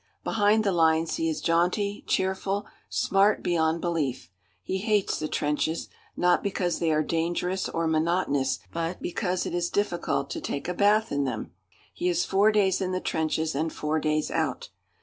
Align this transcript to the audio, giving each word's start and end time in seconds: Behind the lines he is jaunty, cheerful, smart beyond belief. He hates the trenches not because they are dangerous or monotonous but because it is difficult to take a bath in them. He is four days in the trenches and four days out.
Behind 0.23 0.63
the 0.63 0.71
lines 0.71 1.17
he 1.17 1.29
is 1.29 1.41
jaunty, 1.41 2.03
cheerful, 2.07 2.65
smart 2.89 3.43
beyond 3.43 3.81
belief. 3.81 4.31
He 4.63 4.79
hates 4.79 5.19
the 5.19 5.27
trenches 5.27 5.89
not 6.17 6.41
because 6.41 6.79
they 6.79 6.91
are 6.91 7.03
dangerous 7.03 7.69
or 7.69 7.85
monotonous 7.85 8.57
but 8.73 8.99
because 8.99 9.45
it 9.45 9.53
is 9.53 9.69
difficult 9.69 10.31
to 10.31 10.41
take 10.41 10.67
a 10.67 10.73
bath 10.73 11.11
in 11.11 11.25
them. 11.25 11.51
He 11.93 12.09
is 12.09 12.25
four 12.25 12.51
days 12.51 12.81
in 12.81 12.93
the 12.93 12.99
trenches 12.99 13.53
and 13.53 13.71
four 13.71 13.99
days 13.99 14.31
out. 14.31 14.69